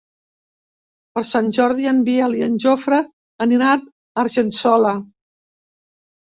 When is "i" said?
2.39-2.43